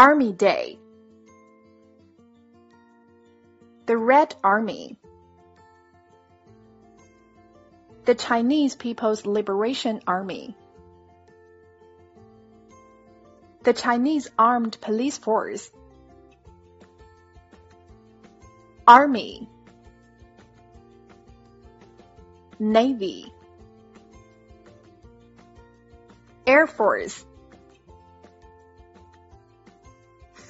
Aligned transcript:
Army 0.00 0.32
Day. 0.32 0.78
The 3.84 3.98
Red 3.98 4.34
Army. 4.42 4.96
The 8.06 8.14
Chinese 8.14 8.74
People's 8.76 9.26
Liberation 9.26 10.00
Army. 10.06 10.56
The 13.64 13.74
Chinese 13.74 14.30
Armed 14.38 14.78
Police 14.80 15.18
Force. 15.18 15.70
Army. 18.88 19.50
Navy. 22.58 23.30
Air 26.46 26.66
Force. 26.66 27.22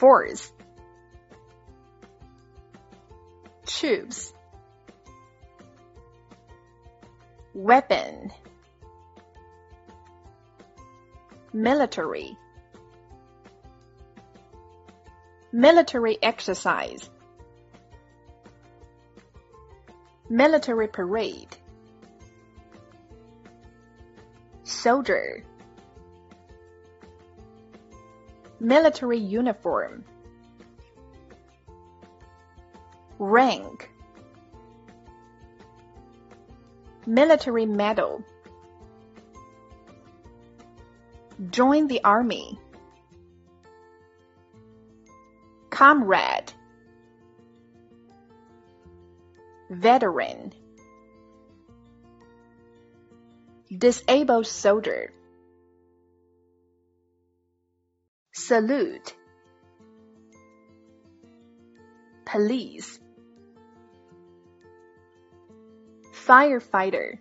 Force. 0.00 0.50
Tubes. 3.66 4.32
Weapon. 7.52 8.32
Military. 11.52 12.34
Military 15.52 16.16
exercise. 16.22 17.10
Military 20.30 20.88
parade. 20.88 21.54
Soldier. 24.64 25.44
Military 28.60 29.18
uniform. 29.18 30.04
Rank. 33.18 33.90
Military 37.06 37.64
medal. 37.64 38.22
Join 41.50 41.86
the 41.86 42.04
army. 42.04 42.58
Comrade. 45.70 46.52
Veteran. 49.70 50.52
Disabled 53.76 54.46
soldier. 54.46 55.12
Salute. 58.40 59.14
Police. 62.24 62.98
Firefighter. 66.14 67.18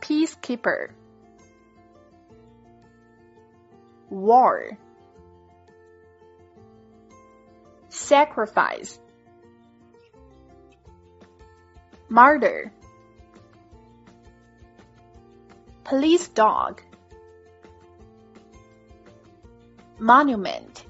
Peacekeeper. 0.00 0.90
War. 4.10 4.78
Sacrifice. 7.88 8.98
Martyr. 12.10 12.70
Police 15.84 16.28
dog. 16.28 16.82
Monument. 19.98 20.86